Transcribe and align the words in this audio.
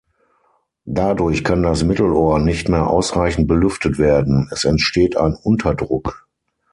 Dadurch 0.87 1.43
kann 1.43 1.61
das 1.61 1.83
Mittelohr 1.83 2.39
nicht 2.39 2.69
mehr 2.69 2.87
ausreichend 2.87 3.47
belüftet 3.47 3.99
werden, 3.99 4.49
es 4.51 4.65
entsteht 4.65 5.15
ein 5.15 5.35
Unterdruck. 5.35 6.27